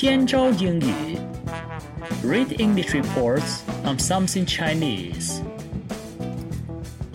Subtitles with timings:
[0.00, 1.20] Tianchao Yingyu.
[2.24, 5.42] Read English reports on something Chinese.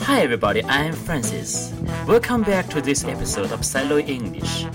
[0.01, 1.73] Hi everybody, I'm Francis.
[2.05, 4.67] Welcome back to this episode of Silo English.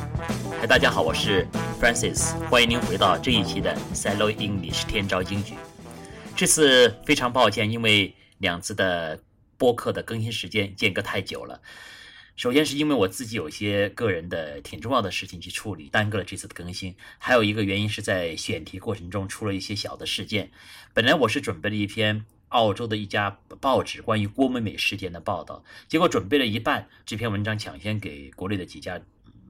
[0.61, 1.47] 嗨，大家好，我是
[1.81, 5.55] Francis，欢迎您回到这一期的 Silo English 天朝英语。
[6.35, 9.21] 这次非常抱歉，因为两次的
[9.57, 11.61] 播客的更新时间间隔太久了，
[12.41, 16.95] 首先是因为我自己有些个人的挺重要的事情去处理，耽搁了这次的更新。
[17.19, 20.51] 还有一个原因是在选题过程中出了一些小的事件。
[20.95, 28.99] 本来我是准备了一篇澳洲的一家报纸关于郭美美事件的报道，结果准备了一半，这篇文章抢先给国内的几家。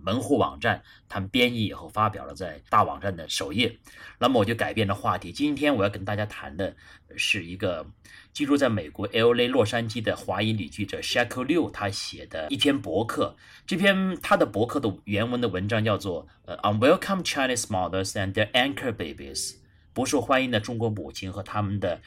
[0.02, 3.78] 门户网站，他们编译以后发表了在大网站的首页。
[4.18, 5.32] 那么我就改变了话题。
[5.32, 6.74] 今天我要跟大家谈的
[7.16, 7.86] 是一个
[8.32, 9.48] 居住在美国 L.A.
[9.48, 13.36] 洛杉矶的华裔女记者 Shaco Liu 她写的一篇博客。
[13.66, 19.56] 这篇她的博客的原文的文章叫做“呃，Unwelcome Chinese Mothers and Their Anchor Babies”，
[19.92, 22.00] 不受欢迎的中国母亲和他们的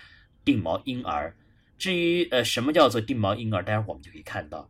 [0.45, 1.35] 定毛婴儿。
[1.78, 4.69] 至于呃什么叫做定毛婴儿，待会儿我们就可以看到。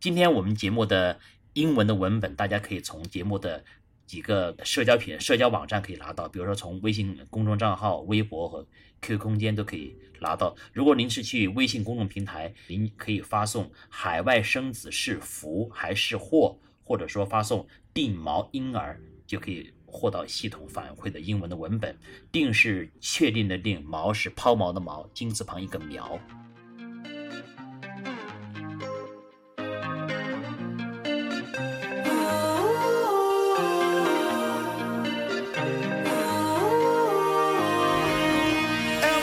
[0.00, 1.18] 今天我们节目的。
[1.54, 3.64] 英文的文本，大家可以从节目的
[4.06, 8.66] 几个社交品、社交网站可以拿到，比如说从微信公众账号、微博和
[9.00, 10.54] QQ 空间都可以拿到。
[10.72, 21.96] 如果您是去微信公众平台，您可以发送“海外生子是福还是祸”，或者说发送“定毛婴儿”，就可以获到系统反馈的英文的文本。
[22.32, 26.18] 定是确定的定，毛是抛锚的毛，金字旁一个苗。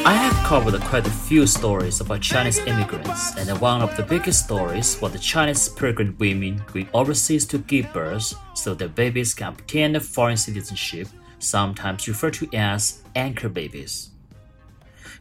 [0.05, 4.45] I have covered quite a few stories about Chinese immigrants, and one of the biggest
[4.45, 9.49] stories was the Chinese pregnant women going overseas to give birth so their babies can
[9.49, 11.09] obtain foreign citizenship,
[11.41, 14.09] sometimes referred to as anchor babies.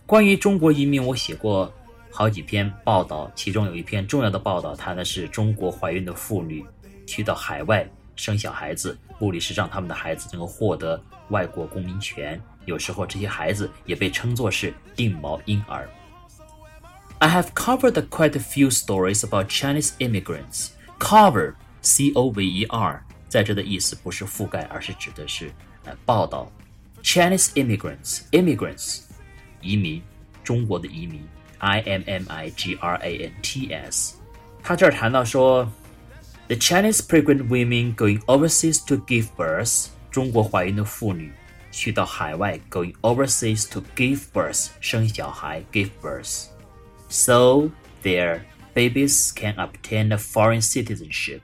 [0.06, 1.74] 关于中国移民，我写过
[2.12, 6.64] 好几篇报道，其中有一篇重要的报道谈的是中国怀孕的妇女
[7.08, 12.40] 去到海外生小孩子，目的是让他们的孩子能够获得外国公民权。
[12.70, 15.90] 有时候这些孩子也被称作是定毛婴儿。
[17.20, 20.72] I have covered quite a few stories about Chinese immigrants.
[21.00, 25.52] Cover, C-O-V-E-R，在这的意思不是覆盖，而是指的是
[25.86, 26.52] 呃报道。
[27.04, 29.02] Chinese immigrants, immigrants，
[29.62, 30.02] 移民，
[30.44, 31.24] 中国的移民，
[31.60, 32.56] I-M-M-I-G-R-A-N-T-S。
[34.64, 35.72] 他这儿谈到说，
[36.48, 41.32] the Chinese pregnant women going overseas to give birth，中国怀孕的妇女
[41.72, 47.70] 去到海外，going overseas to give birth，生小孩，give birth，so
[48.04, 48.42] their
[48.74, 51.42] babies can obtain a foreign citizenship。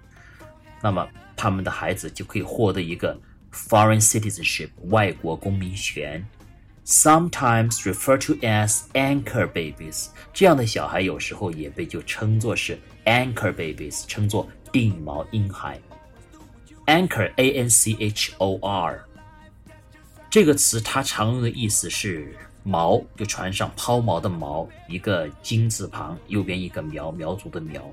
[0.81, 3.19] 那么他们的孩子就可以获得一个
[3.51, 6.25] foreign citizenship，外国公民权。
[6.83, 15.79] Sometimes referred to as anchor babies，这样的小孩有时候也被就称作是 anchor babies，称作定锚婴孩。
[16.87, 19.04] Anchor，A N C H O R。
[20.36, 27.90] 这个词它常用的意思是锚，就船上抛锚的锚，一个金字旁，右边一个苗，苗族的苗。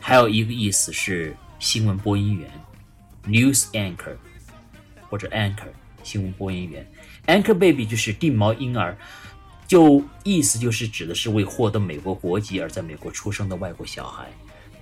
[0.00, 2.50] 还有一个意思是新闻播音员
[3.26, 4.16] ，news anchor
[5.08, 5.68] 或者 anchor
[6.02, 6.84] 新闻播音员。
[7.28, 8.98] anchor baby 就是定锚婴儿，
[9.68, 14.28] 就意思就是指的是为获得美国国籍而在美国出生的外国小孩，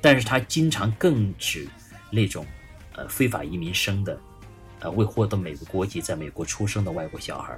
[0.00, 1.68] 但是它经常更指
[2.10, 2.46] 那种
[2.94, 4.18] 呃非法移民生的。
[4.82, 7.56] 呃，未获得美国国籍，在美国出生的外国小孩，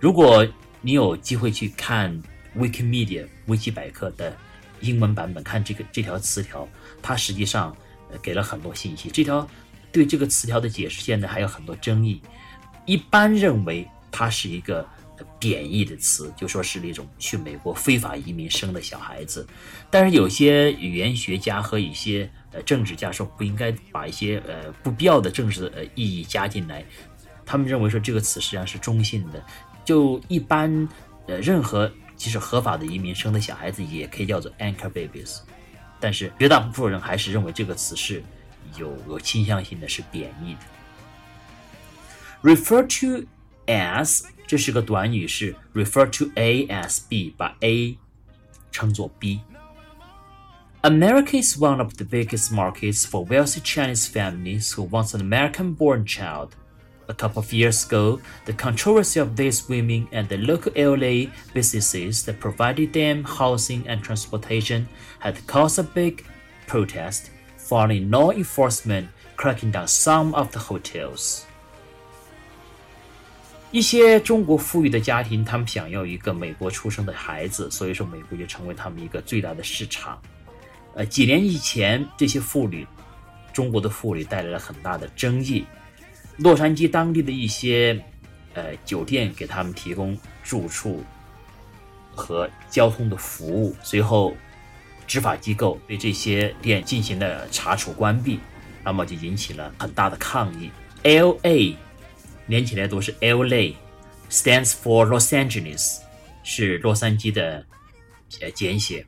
[0.00, 0.46] 如果
[0.80, 2.22] 你有机会去看
[2.56, 4.34] Wikimedia 维基百科的
[4.80, 6.68] 英文版本，看这个这条词条，
[7.02, 7.76] 它实际上
[8.22, 9.10] 给了很多信息。
[9.10, 9.46] 这条
[9.92, 12.20] 对这个词条的解释现在还有很多争议。
[12.86, 14.86] 一般认为它是一个
[15.38, 19.46] 贬义的词，就说是那种去美国非法移民生的小孩子。
[19.90, 26.84] 但是有些语言学家和一些呃，政治家说不应该把一些呃不必要的政治呃意义加进来，
[27.44, 29.44] 他们认为说这个词实际上是中性的，
[29.84, 30.88] 就一般
[31.26, 35.40] 呃任何即使合法的移民生的小孩子也可以叫做 anchor babies，
[35.98, 38.22] 但是绝大部分人还是认为这个词是
[38.76, 40.60] 有有倾向性的，是贬义的。
[42.54, 43.26] refer to
[43.66, 47.96] as 这是个短语，是 refer to A as B，把 A
[48.70, 49.40] 称作 B。
[50.83, 56.05] America is one of the biggest markets for wealthy Chinese families who want an American born
[56.05, 56.55] child.
[57.09, 62.23] A couple of years ago, the controversy of these women and the local LA businesses
[62.25, 64.87] that provided them housing and transportation
[65.19, 66.23] had caused a big
[66.67, 71.41] protest, following law enforcement cracking down some of the hotels.
[73.71, 80.19] 一些中国富裕的家庭，他们想要一个美国出生的孩子，所以说美国就成为他们一个最大的市场。
[80.94, 82.86] 呃，几年以前，这些妇女，
[83.52, 85.64] 中国的妇女带来了很大的争议。
[86.36, 88.02] 洛杉矶当地的一些
[88.54, 91.04] 呃酒店给他们提供住处
[92.14, 94.36] 和交通的服务，随后
[95.06, 98.40] 执法机构对这些店进行了查处关闭，
[98.82, 100.70] 那么就引起了很大的抗议。
[101.02, 101.76] L A。
[102.46, 106.00] 连起来都是 LA，stands for Los Angeles，
[106.42, 107.64] 是洛杉矶的
[108.42, 109.06] 呃简写。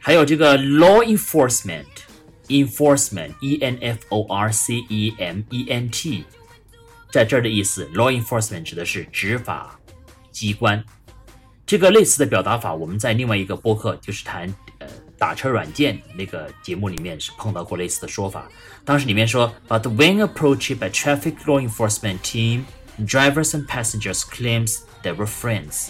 [0.00, 6.24] 还有这个 law enforcement，enforcement，e n f o r c e m e n t，
[7.10, 9.80] 在这儿的意思，law enforcement 指的是执法
[10.30, 10.84] 机关。
[11.64, 14.48] 这个类似的表达法，我们在另外一个播客，就是谈
[14.78, 14.86] 呃
[15.18, 18.48] 打车软件那个节目里面是碰到过类似的说法。
[18.84, 22.66] 当时里面说，But when approached by traffic law enforcement team,
[23.00, 25.88] drivers and passengers claims they were friends。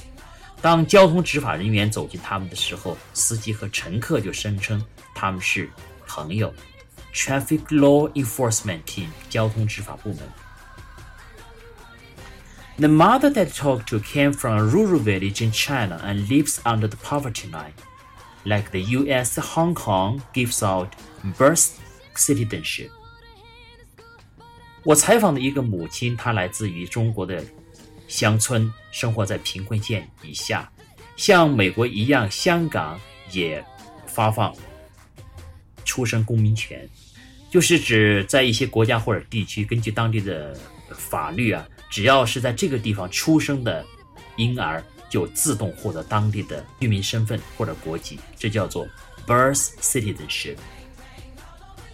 [0.60, 4.84] 当交通执法人员走近他们的时候，司机和乘客就声称
[5.14, 5.70] 他们是
[6.06, 6.52] 朋友。
[7.14, 10.18] Traffic law enforcement team，交通执法部门。
[12.78, 16.86] The mother that I talked to came from a rural village in China and lives under
[16.86, 17.72] the poverty line.
[18.44, 20.90] Like the US, Hong Kong gives out
[21.38, 21.70] birth
[22.14, 22.90] citizenship。
[24.84, 27.42] 我采访的一个母亲，她来自于中国的
[28.11, 30.69] 乡村，生活在贫困线以下。
[31.15, 32.99] 像美国一样，香港
[33.31, 33.63] 也
[34.05, 34.53] 发放
[35.85, 36.87] 出生公民权，
[37.49, 40.53] 就是指在一些国家或者地区，根据当地的
[40.93, 43.85] 法律啊，只要是在这个地方出生的
[44.35, 48.85] 婴儿，就自动获得当地的居民身份或者国籍，这叫做
[49.25, 50.57] birth citizenship。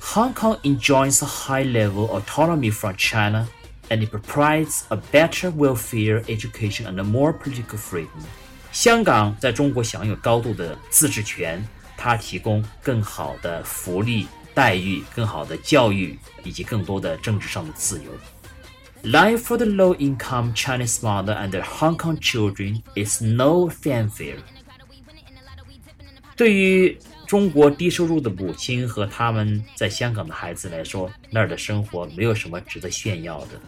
[0.02, 3.48] Hong Kong enjoys a high level autonomy from China,
[3.90, 8.08] and it provides a better welfare, education, and more political freedom.
[8.72, 11.66] 香港在中国享有高度的自治权，
[11.98, 18.12] 它提供更好的福利待遇、更好的教育以及更多的政治上的自由。
[19.04, 24.38] Life for the low-income Chinese mother and Hong Kong children is no fanfare.
[26.36, 33.60] 对于中国低收入的母亲和他们在香港的孩子来说，那儿的生活没有什么值得炫耀的。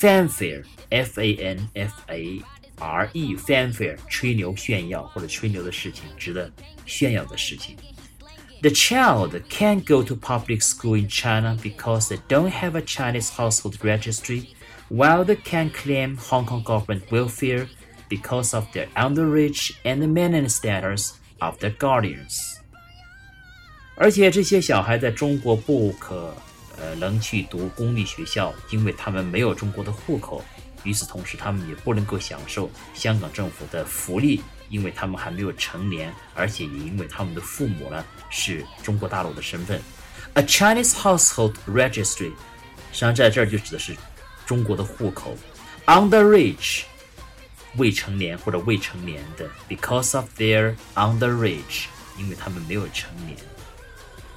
[0.00, 2.42] Fanfare，f a n f a
[2.78, 6.50] r e，fanfare，吹牛炫耀或者吹牛的事情，值得
[6.84, 7.76] 炫耀的事情。
[8.60, 13.76] The child can't go to public school in China because they don't have a Chinese household
[13.82, 14.48] registry,
[14.88, 17.68] while they can claim Hong Kong government welfare
[18.08, 22.56] because of their underage and maintenance status of their guardians.
[23.96, 26.34] 而且这些小孩在中国不可
[26.81, 30.43] 呃能去读公立学校，因为他们没有中国的户口。
[30.83, 39.79] 与此同时，他们也不能够享受香港政府的福利，因为他们还没有成年，而且也因为他们的父母呢是中国大陆的身份。
[40.33, 42.31] A Chinese household registry，
[42.91, 43.95] 实际上在这儿就指的是
[44.43, 45.37] 中国的户口。
[45.85, 46.81] Underage，
[47.75, 51.85] 未成年或者未成年的，because of their underage，
[52.17, 53.37] 因为他们没有成年。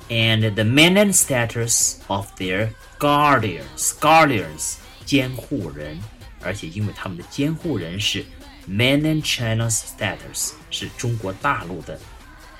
[0.10, 3.94] and the maintenance status of their guardians.
[4.00, 4.76] Guardians
[5.06, 6.00] 监护人，
[6.42, 8.26] 而且因为他们的监护人是
[8.68, 12.00] mainland China's status，是中国大陆的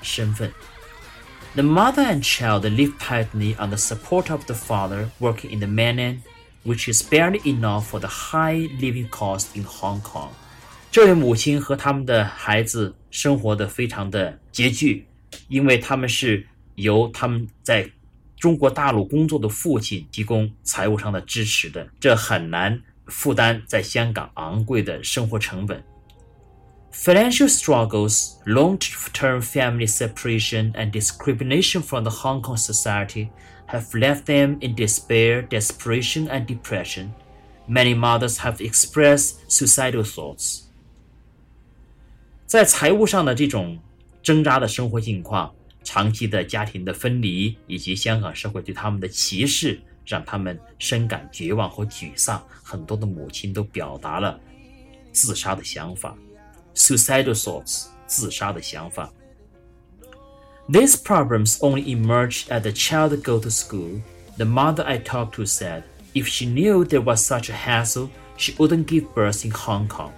[0.02, 0.52] 身份。
[1.54, 6.20] The mother and child live tightly on the support of the father working in the mainland,
[6.64, 10.30] which is barely enough for the high living cost in Hong Kong.
[10.92, 15.06] 这位母亲和他们的孩子生活的非常的拮据，
[15.48, 17.90] 因为他们是 由他们在
[18.36, 25.82] 中国大陆工作的父亲提供财务上的支持的，这很难负担在香港昂贵的生活成本。
[26.92, 33.28] Financial struggles, long-term family separation, and discrimination from the Hong Kong society
[33.68, 37.10] have left them in despair, desperation, and depression.
[37.68, 40.62] Many mothers have expressed suicidal thoughts.
[42.46, 43.78] 在财务上的这种
[44.22, 45.54] 挣扎的生活境况。
[45.84, 52.42] 长期的家庭的分离，以及香港社会对他们的歧视，让他们深感绝望和沮丧。
[52.62, 54.38] 很多的母亲都表达了
[55.12, 56.16] 自杀的想法，
[56.74, 59.12] suicidal thoughts，自杀的想法。
[60.68, 64.00] These problems only emerged as the child go to school.
[64.36, 65.82] The mother I talked to said,
[66.14, 70.12] if she knew there was such a hassle, she wouldn't give birth in Hong Kong.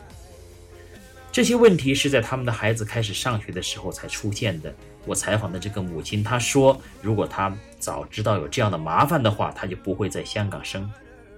[1.37, 4.75] 这些问题是在他们的孩子开始上学的时候才出现的。
[5.07, 10.91] 我采访的这个母亲她说，如果她早知道有这样的麻烦的话，她就不会在香港生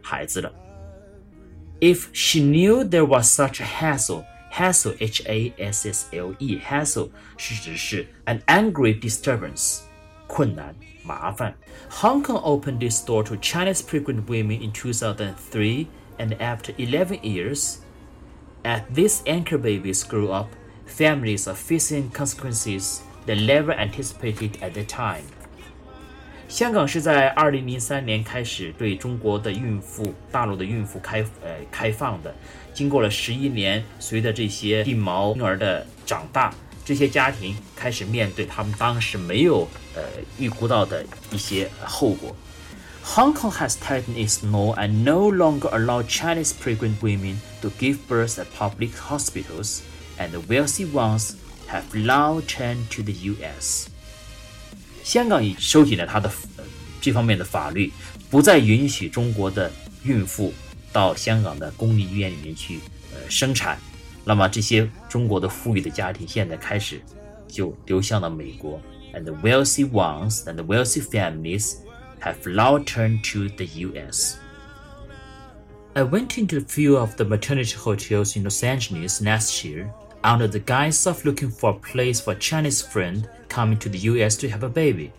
[0.02, 0.52] 孩子了。
[1.80, 6.58] If she knew there was such a hassle, hassle h a s s l e
[6.58, 9.80] hassle 是指是 an angry disturbance，
[10.26, 10.74] 困难、
[11.04, 11.54] 麻烦。
[11.90, 15.86] Hong Kong opened its door to Chinese pregnant women in 2003,
[16.18, 17.76] and after 11 years,
[18.62, 20.48] as these anchor babies grew up,
[20.86, 25.24] families are facing consequences they never anticipated at the time.
[26.46, 32.34] 香港是在二零零三年开始对中国的孕妇、大陆的孕妇开呃开放的。
[32.72, 40.02] 经过了十一年，随着这些地毛婴儿的长大，这些家庭开始面对他们当时没有呃
[40.38, 42.36] 预估到的一些后果。
[43.16, 47.98] Hong Kong has tightened its law and no longer allow Chinese pregnant women to give
[48.08, 49.82] birth at public hospitals,
[50.18, 51.34] and the wealthy ones
[51.68, 53.88] have now turned to the U.S.
[55.02, 56.30] 香港已收紧了它的
[57.00, 57.92] 这方面的法律，
[58.30, 59.70] 不再允许中国的
[60.02, 60.52] 孕妇
[60.90, 62.80] 到香港的公立医院里面去
[63.12, 63.78] 呃生产。
[64.24, 66.98] 那么这些中国的富裕的家庭现在开始
[67.46, 68.80] 就流向了美国，
[69.12, 71.74] and the wealthy ones and the wealthy families
[72.20, 74.38] have now turned to the U.S.
[75.94, 79.90] I went into a few of the maternity hotels in Los Angeles last year
[80.22, 83.98] under the guise of looking for a place for a Chinese friend coming to the
[84.10, 84.36] U.S.
[84.38, 85.10] to have a baby。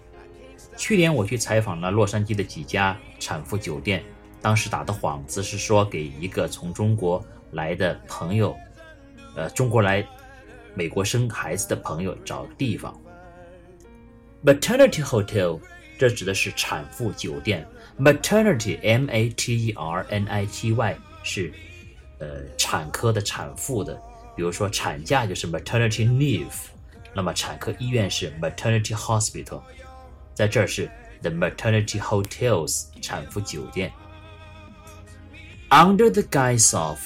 [0.76, 4.04] 去年我去采访了洛杉矶的几家产妇酒店，
[4.42, 8.54] 当时打的幌子是说给一个从中国来的朋友，
[9.38, 10.06] 呃，中国来
[10.74, 13.00] 美国生孩子的朋友找地方。
[14.44, 15.62] Maternity hotel，
[16.00, 17.66] 这指的是产妇酒店。
[17.98, 21.54] Maternity，M-A-T-E-R-N-I-T-Y 是
[22.20, 23.96] 呃产科的产妇的，
[24.36, 26.68] 比如说产假就是 maternity leave。
[27.14, 29.62] 那么产科医院是 maternity hospital，
[30.34, 30.92] 在这儿是
[31.22, 33.90] the maternity hotels 产妇酒店。
[35.70, 37.00] Under the guise of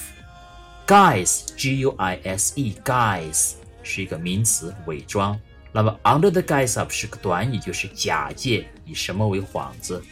[0.86, 3.52] guise g u i s e guise
[3.84, 5.40] 是一个名词，伪装。
[5.74, 10.02] 那么 under the guise of 是个短语，就是假借以什么为幌子。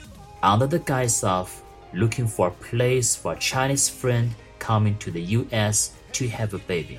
[0.41, 1.51] Under the guise of
[1.93, 5.91] looking for a place for a Chinese friend coming to the U.S.
[6.13, 6.99] to have a baby.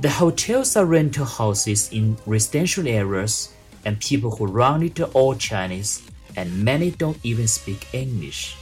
[0.00, 3.48] The hotels are rental houses in residential areas,
[3.84, 6.00] and people who run it are all Chinese,
[6.36, 8.54] and many don't even speak English.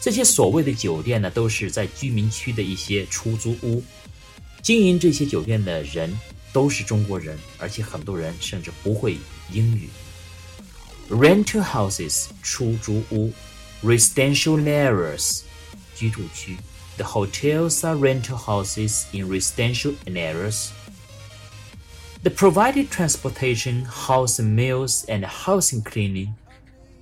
[0.00, 3.82] 这些所谓的酒店呢，都是在居民区的一些出租屋，
[4.62, 6.12] 经营这些酒店的人
[6.56, 9.18] 都是中国人，而且很多人甚至不会
[9.50, 9.88] 英语。
[11.10, 13.32] Rental houses 出租屋，
[13.82, 15.42] residential areas
[15.94, 16.56] 居住区。
[16.96, 20.70] the hotels are rental houses in residential areas.
[22.22, 26.34] They provided transportation, housing meals, and housing cleaning.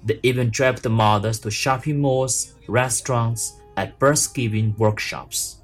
[0.07, 5.57] They even drive the mothers to shopping malls, restaurants, and birth-giving workshops.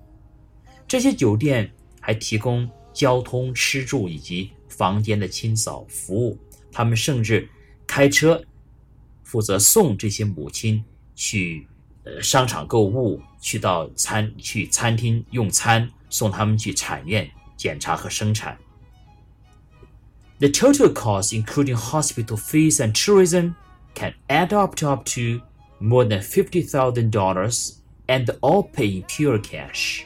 [0.86, 2.68] 这些酒店还提供
[3.00, 6.38] 交通、吃住以及房间的清扫服务。
[6.70, 7.48] 他们甚至
[7.86, 8.42] 开车
[9.22, 11.66] 负责送这些母亲去
[12.04, 13.20] 呃商场购物。
[13.38, 18.58] 去到餐去餐厅用餐，送他们去产院检查和生产。
[20.40, 23.54] The total cost, including hospital fees and tourism,
[23.94, 25.42] can add up to up to
[25.78, 27.74] more than fifty thousand dollars,
[28.08, 30.02] and all pay in pure cash.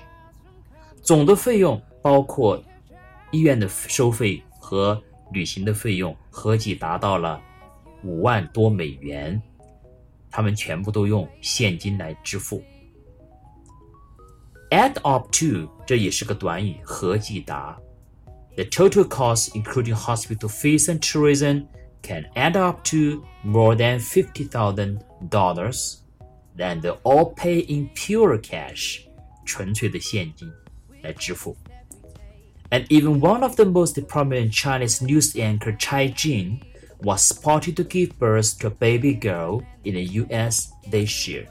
[1.03, 2.63] 总的费用包括
[3.31, 5.01] 医院的收费和
[5.33, 7.41] 旅行的费用，合计达到了
[8.03, 9.41] 五万多美元。
[10.31, 12.63] 他们全部都用现金来支付。
[14.71, 17.77] Add up to 这也是个短语，合计达。
[18.55, 21.67] The total cost, including hospital fees and tourism,
[22.03, 25.97] can add up to more than fifty thousand dollars.
[26.57, 29.01] And all pay in pure cash,
[29.47, 30.53] 纯粹的现金
[31.03, 31.57] 来支付。
[32.76, 36.60] and even one of the most prominent Chinese news anchor Chai Jing
[37.02, 40.74] was spotted to give birth to a baby girl in the U.S.
[40.92, 41.46] this year.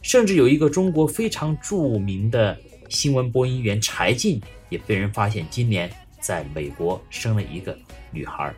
[0.00, 4.40] 甚至有一个中国非常著名的新闻播音员柴静
[4.70, 7.76] 也被人发现今年在美国生了一个
[8.10, 8.54] 女孩。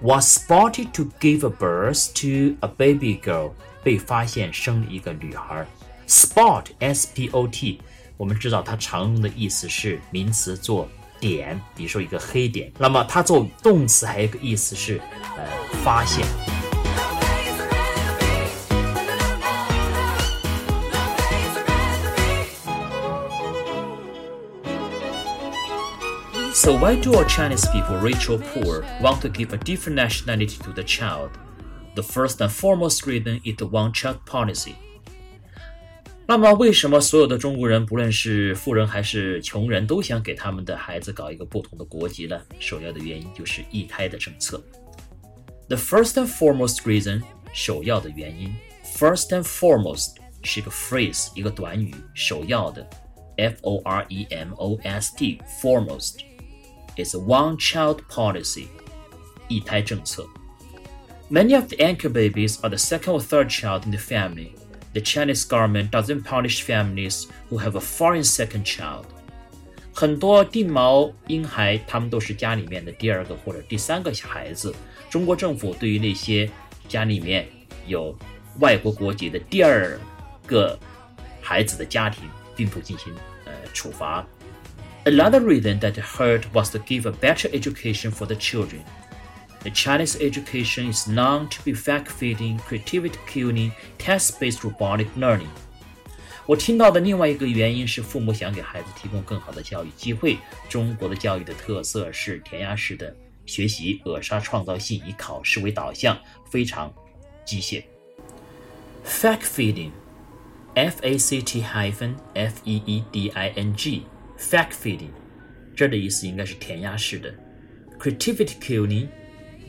[0.00, 3.52] Was spotted to give birth to a baby girl，
[3.84, 5.66] 被发现生了一个女孩。
[6.08, 7.80] Spot，S-P-O-T，
[8.16, 10.88] 我们知道它常用的意思是名词做。
[11.21, 12.71] 点，比如说一个黑点。
[12.77, 15.01] 那么它做动词还有一个意思是
[15.35, 15.43] 呃
[15.83, 16.25] 发现。
[26.53, 30.73] So why do all Chinese people, rich or poor, want to give a different nationality to
[30.73, 31.29] the child?
[31.93, 34.75] The first and foremost reason is the one-child policy.
[36.31, 42.37] 那么，为什么所有的中国人，不论是富人还是穷人，都想给他们的孩子搞一个不同的国籍呢？
[42.59, 44.61] 首要的原因就是一胎的政策。
[45.69, 47.21] The first and foremost reason，
[47.53, 48.53] 首要的原因，
[48.97, 52.85] first and foremost 是一个 phrase，一个短语，首要的，
[53.37, 56.19] f o r e m o s t，foremost
[56.97, 58.67] is a one-child policy，
[59.47, 60.27] 一胎政策。
[61.29, 64.51] Many of the anchor babies are the second or third child in the family
[64.93, 69.05] the Chinese government doesn't punish families who have a foreign second child。
[69.93, 74.73] 很多定毛婴孩，他们都是家里面的第二个或者第三个孩子。
[75.09, 76.49] 中国政府对于那些
[76.87, 77.47] 家里面
[77.87, 78.15] 有
[78.59, 79.99] 外国国籍的第二
[80.45, 80.77] 个
[81.41, 83.13] 孩子的家庭，并不进行
[83.45, 84.25] 呃处罚。
[85.05, 88.81] Another reason that hurt was to give a better education for the children.
[89.63, 95.49] The Chinese education is known to be fact-fitting, creativity-killing, test-based robotic learning.
[96.45, 100.37] 我听到的另外一个原因是，父母想给孩子提供更好的教育机会。
[100.69, 103.13] 中国的教育的特色是填鸭式的
[103.45, 106.17] 学习，扼杀创造性，以考试为导向，
[106.49, 106.93] 非常
[107.43, 107.83] 机械。
[109.03, 115.11] Fact-fitting，F-A-C-T hyphen F-E-E-D-I-N-G，fact-fitting，
[115.75, 117.35] 这的意思应该是填鸭式的。
[117.99, 119.09] Creativity-killing。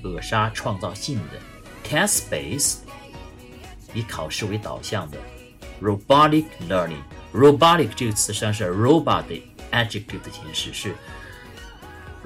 [0.04, 1.40] 扼杀创造性的
[1.90, 2.78] ；test-based，
[3.94, 5.18] 以考试为导向的
[5.82, 7.02] ；robotic learning。
[7.34, 9.42] robotic 这个词实际上是 robot 的
[9.72, 10.96] adjective 的形式，是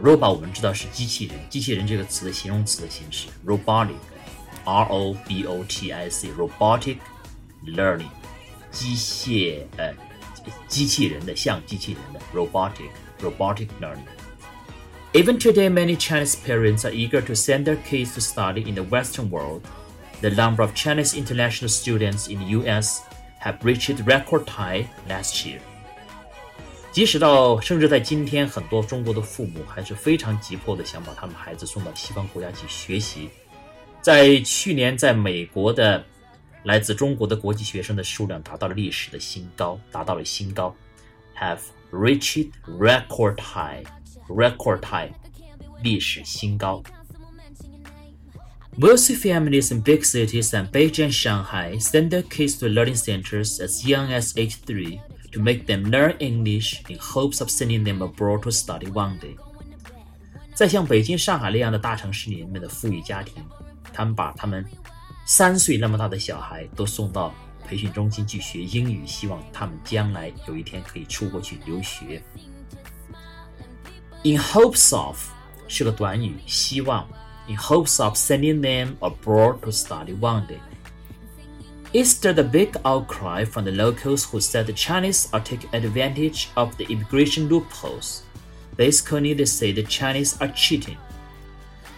[0.03, 6.98] robot 我们知道是机器人，机器人这个词的形容词的形式，robotic，r o b o t i c，robotic
[7.65, 8.10] learning，
[8.69, 9.93] 机械呃
[10.67, 12.89] 机器人的像机器人的 robotic
[13.22, 14.03] robotic learning。
[15.14, 19.29] Even today, many Chinese parents are eager to send their kids to study in the Western
[19.31, 19.61] world.
[20.23, 23.02] The number of Chinese international students in the U.S.
[23.41, 25.61] have reached record high last year.
[26.93, 33.30] 即使到甚至在今天，很多中国的父母还是非常急迫的想把他们孩子送到西方国家去学习。
[34.00, 36.04] 在去年，在美国的
[36.65, 40.75] 来自中国的国际学生的数量达到了历史的新高，达到了新高，
[41.39, 43.85] have reached record high。
[44.28, 45.11] record high，
[45.82, 46.82] 历史新高。
[48.78, 53.87] Wealthy families in big cities and Beijing and Shanghai send their kids to learning centers as
[53.87, 54.99] young as age 3
[55.32, 59.37] to make them learn English in hopes of sending them abroad to study one day.
[60.54, 63.45] 在像北京、上海那样的大城市里面的富裕家庭，
[63.93, 64.65] 他们把他们
[65.26, 67.35] 三岁那么大的小孩都送到
[67.67, 72.23] 培训中心去学英语，希望他们将来有一天可以出国去留学。
[74.23, 75.19] in hopes of
[75.69, 77.06] 是个短语，希望。
[77.49, 80.61] In hopes of sending them abroad to study one day.
[81.93, 86.47] It stirred a big outcry from the locals who said the Chinese are taking advantage
[86.54, 88.23] of the immigration loopholes.
[88.76, 90.97] Basically, they say the Chinese are cheating.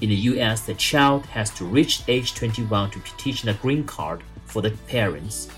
[0.00, 4.22] In the US, the child has to reach age 21 to petition a green card
[4.44, 5.48] for the parents.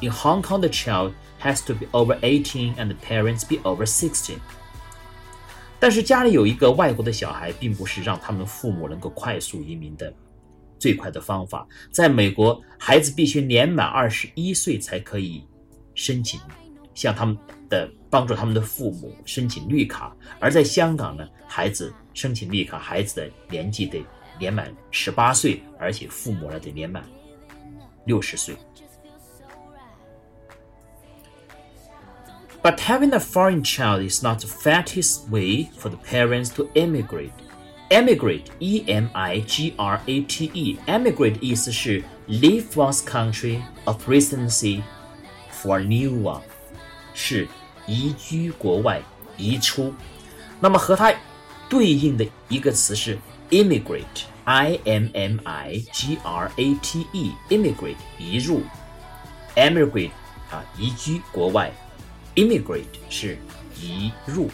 [0.00, 3.84] In Hong Kong, the child has to be over 18 and the parents be over
[3.84, 4.38] 16.
[5.78, 10.12] 但是家里有一个外国的小孩，并不是让他们父母能够快速移民的
[10.80, 15.42] 最快的方法，在美国，孩子必须年满二十一岁才可以
[15.94, 16.38] 申请
[16.94, 17.36] 向他们
[17.68, 24.04] 的帮助他们的父母申请绿卡；而在香港呢，孩子申请绿卡，孩子的年纪得
[24.38, 27.02] 年满十八岁，而且父母呢得年满
[28.04, 28.54] 六十岁。
[32.62, 37.30] But having a foreign child is not the fastest way for the parents to immigrate.
[37.90, 43.96] emigrate, e m i g r a t e, emigrate 意思是 leave one's country of
[44.08, 44.82] residency
[45.52, 46.42] for a new one，
[47.14, 47.46] 是
[47.86, 49.00] 移居国外，
[49.36, 49.94] 移出。
[50.60, 51.14] 那么和它
[51.68, 53.18] 对应的一个词是
[53.50, 58.62] immigrate, I M M I G R A T E，immigrate 移入，
[59.54, 60.10] emigrate
[60.50, 61.72] 啊移居国外，
[62.34, 63.38] immigrate 是
[63.80, 64.50] 移入。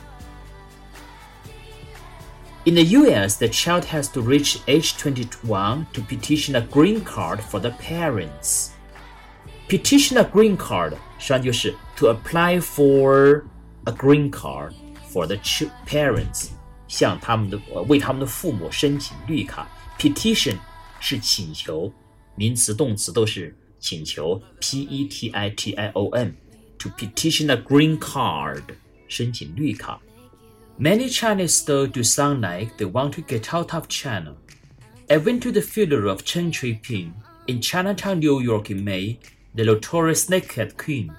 [2.66, 7.40] In the US, the child has to reach age 21 to petition a green card
[7.40, 8.68] for the parents.
[9.68, 13.42] Petition a green card 实际上就是 to apply for
[13.84, 14.72] a green card
[15.12, 15.36] for the
[15.86, 16.50] parents，
[16.86, 19.68] 向他们的为他们的父母申请绿卡。
[19.98, 20.56] Petition
[21.00, 21.92] 是请求，
[22.36, 28.62] 名词、动词都是请求，p e t i t i o n。To petition a green card，
[29.08, 30.00] 申请绿卡。
[30.79, 34.35] Many Chinese still do sound like they want to get out of China.
[35.09, 37.13] I went to the funeral of Chen Chui Ping
[37.47, 39.17] in Chinatown, New York in May,
[39.55, 41.09] the notorious Snakehead Queen.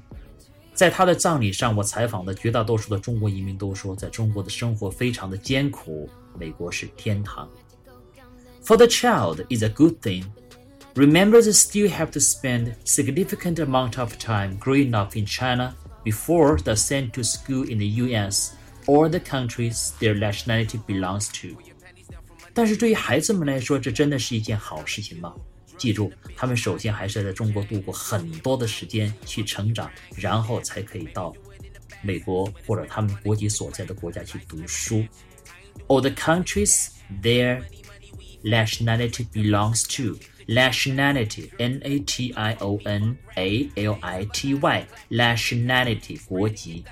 [0.74, 7.48] 在他的葬礼上，我采访的绝大多数的中国移民都说，在中国的生活非常的艰苦，美国是天堂。
[8.64, 10.24] For the child is a good thing.
[10.94, 16.58] Remember, they still have to spend significant amount of time growing up in China before
[16.58, 18.52] they're sent to school in the U.S.
[18.86, 21.56] or the countries their nationality belongs to.
[22.52, 25.34] 但是对于孩子们来说，这真的是一件好事情吗？
[25.77, 31.33] 记住，他们首先还是要在中国度过很多的时间去成长，然后才可以到
[32.01, 35.05] 美国或者他们国籍所在的国家去读书。
[35.87, 36.89] All the countries
[37.21, 37.63] their
[38.43, 40.17] nationality belongs to.
[40.45, 43.17] Nationality, N-A-T-I-O-N-A-L-I-T-Y,
[45.09, 46.83] nationality 国籍，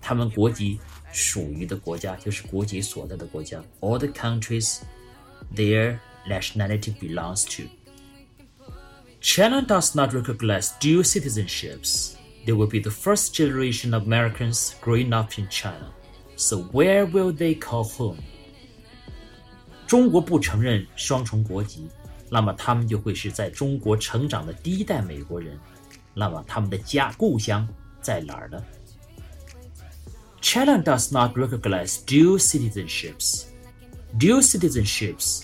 [0.00, 0.78] 他们国籍
[1.12, 3.60] 属于的国家就是国籍所在的国家。
[3.80, 4.82] All the countries
[5.52, 5.98] their
[6.28, 7.64] nationality belongs to.
[9.25, 12.15] China does not recognize dual citizenships.
[12.45, 15.91] They will be the first generation of Americans growing up in China.
[16.35, 18.17] So where will they call home?
[19.85, 21.87] 中国不承认双重国籍，
[22.29, 25.59] 那么他们就会是在中国成长的第一代美国人。
[26.13, 27.67] 那么他们的家故乡
[28.01, 28.63] 在哪儿呢？
[30.41, 33.43] China does not recognize dual citizenships.
[34.17, 35.43] Dual citizenships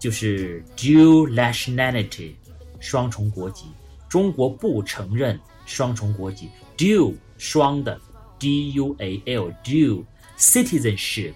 [0.00, 2.34] 就是 dual nationality。
[2.82, 3.66] 双重国籍，
[4.08, 6.48] 中国不承认双重国籍。
[6.76, 8.00] Dual 双的，
[8.38, 10.04] D U A L dual
[10.38, 11.34] citizenship，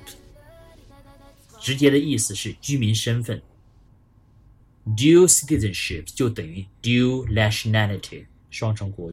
[1.60, 3.42] 直接的意思是居民身份。
[4.86, 9.10] Dual citizenship 就等于 dual nationality，双重国。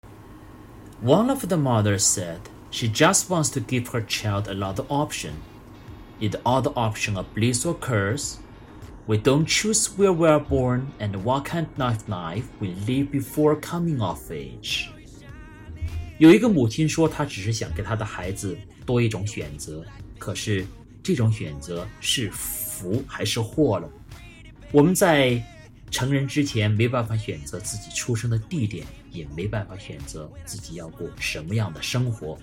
[1.04, 2.40] One of the mothers said
[2.72, 5.34] she just wants to give her child another option.
[6.20, 8.38] If the other option of bliss or curse,
[9.08, 13.60] we don't choose where we are born and what kind of life we live before
[13.60, 14.88] coming of age。
[16.20, 19.84] 有一个母亲说，她只是想给她的孩子多一种选择，
[20.18, 20.66] 可是
[21.02, 23.90] 这种选择是福还是祸了？
[24.72, 25.42] 我们在
[25.90, 32.38] 成人之前没办法选择自己出生的地点，也没办法选择自己要过什么样的生活。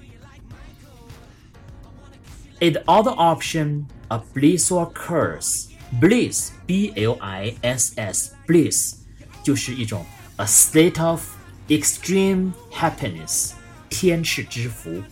[2.58, 5.68] If the other option a bliss or curse。
[6.00, 8.94] bliss b l i s s bliss
[9.42, 10.04] 就是一种
[10.36, 11.22] a state of
[11.68, 13.52] extreme happiness
[13.88, 15.02] 天赐之福，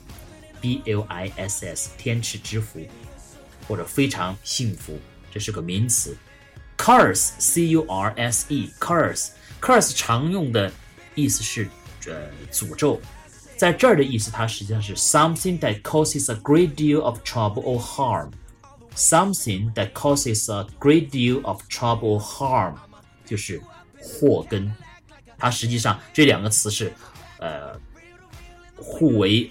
[0.61, 2.81] b l i s s 天赐之福
[3.69, 4.99] 或者非常幸福，
[5.33, 6.17] 这是个名词。
[6.77, 9.29] curse c u r s e curse
[9.61, 10.71] curse 常用的
[11.15, 11.69] 意思是
[12.07, 13.01] 呃诅咒，
[13.57, 18.31] 在这儿的意思它实际上是 something that causes a great deal of trouble or harm。
[18.99, 22.75] something that causes a great deal of trouble or harm，
[23.25, 23.61] 就是
[24.01, 24.73] 祸根。
[25.37, 26.93] 它实际上这两个词是
[27.39, 27.79] 呃
[28.77, 29.51] 互为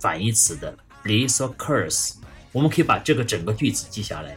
[0.00, 2.14] 反义词的，bliss or curse。
[2.50, 4.36] 我们可以把这个整个句子记下来。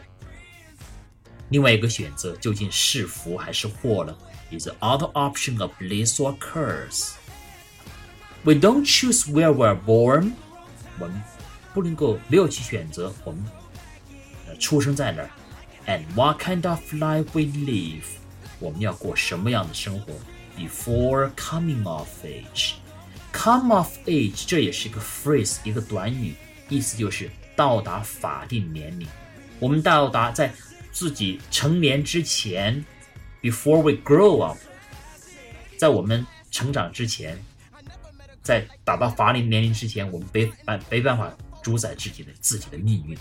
[1.48, 4.16] 另外一个选择究竟是福还是祸呢？
[4.50, 7.14] Is the other option a bliss or curse?
[8.44, 10.32] We don't choose where we're born。
[10.98, 11.22] 我们
[11.74, 13.44] 不能够没有去选择我们
[14.61, 15.29] 出生在哪儿
[15.87, 18.03] ，and what kind of life we live，
[18.59, 20.13] 我们要过什么样的生活
[20.55, 26.35] ？Before coming of age，come of age 这也是一个 phrase，一个短语，
[26.69, 29.07] 意思就是到达法定年龄。
[29.59, 30.53] 我们到达在
[30.91, 32.85] 自己成年之前
[33.41, 34.57] ，before we grow up，
[35.77, 37.43] 在我们成长之前，
[38.43, 43.17] 在达到法定年龄之前，我们没办没办法主宰自己的自己的命运。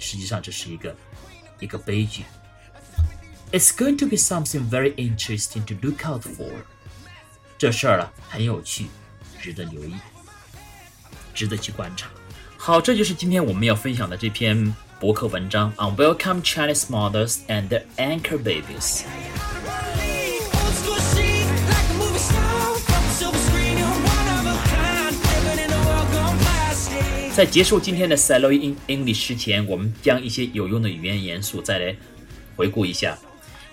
[0.00, 0.94] 实际上这是一个
[1.60, 2.24] 一个悲剧。
[3.52, 6.50] It's going to be something very interesting to look out for。
[7.56, 8.86] 这事儿啊很有趣，
[9.40, 9.94] 值得留意，
[11.32, 12.08] 值得去观察。
[12.58, 19.04] 好，这就是今天我们要分享的这篇博客文章 on welcome Chinese mothers and their anchor babies。
[27.33, 31.95] 在结束今天的 s a l o in English 之前，我们将一些有用的语言元素再来
[32.57, 33.17] 回顾一下。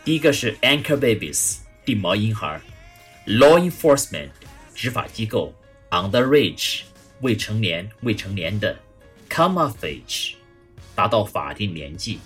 [0.05, 2.61] 第一个是 anchor babies 定毛婴孩
[3.27, 4.31] ，law enforcement
[4.77, 5.53] 执法机构
[5.91, 6.83] ，underage
[7.21, 8.79] 未成年未成年的
[9.29, 10.35] ，come of age
[10.95, 12.21] 达到法定年纪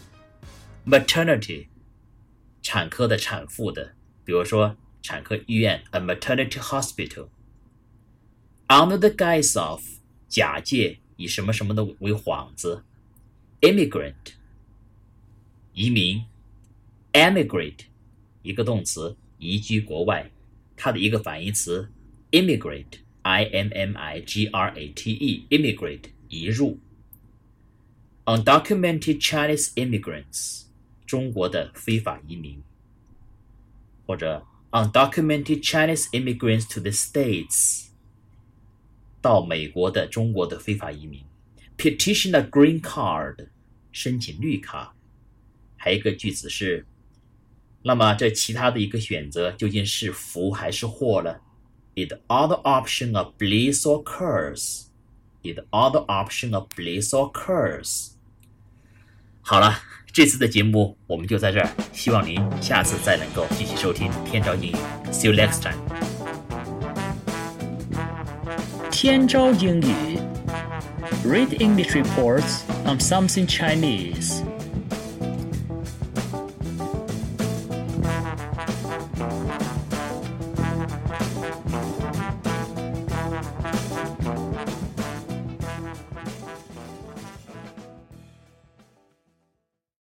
[0.87, 1.69] ，maternity
[2.61, 9.81] 产科的产妇的，比如说产科医院 a maternity hospital，under the guise of
[10.29, 10.99] 假借。
[11.17, 12.85] 以什么什么的为幌子
[13.61, 14.15] ，immigrant，
[15.75, 16.25] 移民
[17.13, 17.85] ，emigrate，
[18.43, 20.31] 一个动词，移居国外，
[20.77, 21.91] 它的一个反义词
[22.31, 26.79] ，immigrate，i m m i g r a t e，immigrate，移入
[28.25, 30.65] ，undocumented Chinese immigrants，
[31.07, 32.63] 中国的非法移民，
[34.07, 37.92] 或者 undocumented Chinese immigrants to the States。
[39.23, 41.25] 到美国的中国的非法移民
[41.79, 43.47] ，petition a green card，
[43.93, 44.95] 申请绿卡。
[45.77, 46.85] 还有一个句子是，
[47.83, 51.37] 那么这其他的一个选择究竟是福还是祸呢
[51.95, 58.13] ？Is the other option a bliss or curse？Is the other option a bliss or curse？
[59.41, 59.81] 好了，
[60.13, 64.77] 这次的节目我们就在这儿，希望您下次再能够继续收听天朝英语。
[65.11, 66.12] See you next time.
[69.03, 71.25] Tianchao Yingyu.
[71.25, 74.45] Read English reports on something Chinese.